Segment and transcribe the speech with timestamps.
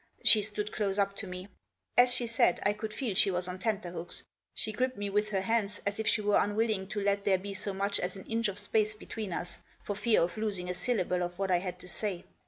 [0.23, 1.47] She stood close up to me.
[1.95, 4.23] As she said, I could feel she was on tenterhooks.
[4.55, 7.53] She gripped me with her hands, as if she were unwilling to let there be
[7.53, 11.21] so much as an inch of space between us, for fear of losing a syllable
[11.21, 12.23] of what I had to say.